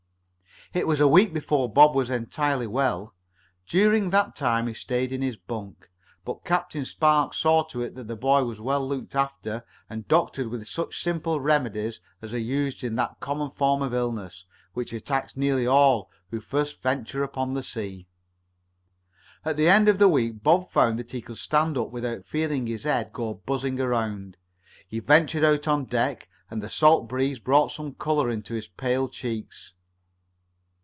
[0.73, 3.13] It was a week before Bob was entirely well.
[3.67, 5.89] During that time he stayed in his bunk,
[6.23, 10.47] but Captain Spark saw to it that the boy was well looked after and doctored
[10.47, 15.35] with such simple remedies as are used in that common form of illness, which attacks
[15.35, 18.07] nearly all who first venture upon the sea.
[19.43, 22.67] At the end of the week Bob found that he could stand up without feeling
[22.67, 24.37] his head go buzzing around.
[24.87, 29.09] He ventured out on deck, and the salt breeze brought some color into his pale
[29.09, 29.73] cheeks.